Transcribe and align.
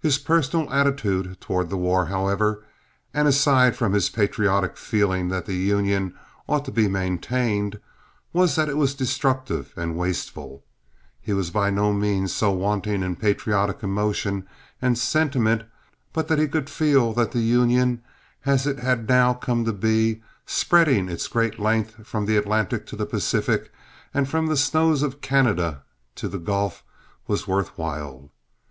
His 0.00 0.16
personal 0.16 0.72
attitude 0.72 1.38
toward 1.38 1.68
the 1.68 1.76
war, 1.76 2.06
however, 2.06 2.64
and 3.12 3.28
aside 3.28 3.76
from 3.76 3.92
his 3.92 4.08
patriotic 4.08 4.78
feeling 4.78 5.28
that 5.28 5.44
the 5.44 5.52
Union 5.56 6.14
ought 6.48 6.64
to 6.64 6.72
be 6.72 6.88
maintained, 6.88 7.78
was 8.32 8.56
that 8.56 8.70
it 8.70 8.78
was 8.78 8.94
destructive 8.94 9.74
and 9.76 9.94
wasteful. 9.94 10.64
He 11.20 11.34
was 11.34 11.50
by 11.50 11.68
no 11.68 11.92
means 11.92 12.32
so 12.32 12.50
wanting 12.50 13.02
in 13.02 13.14
patriotic 13.16 13.82
emotion 13.82 14.48
and 14.80 14.96
sentiment 14.96 15.64
but 16.14 16.28
that 16.28 16.38
he 16.38 16.48
could 16.48 16.70
feel 16.70 17.12
that 17.12 17.32
the 17.32 17.40
Union, 17.42 18.02
as 18.46 18.66
it 18.66 18.78
had 18.78 19.06
now 19.06 19.34
come 19.34 19.66
to 19.66 19.72
be, 19.74 20.22
spreading 20.46 21.10
its 21.10 21.28
great 21.28 21.58
length 21.58 22.06
from 22.06 22.24
the 22.24 22.38
Atlantic 22.38 22.86
to 22.86 22.96
the 22.96 23.04
Pacific 23.04 23.70
and 24.14 24.26
from 24.30 24.46
the 24.46 24.56
snows 24.56 25.02
of 25.02 25.20
Canada 25.20 25.82
to 26.14 26.26
the 26.26 26.38
Gulf, 26.38 26.82
was 27.26 27.46
worth 27.46 27.76
while. 27.76 28.30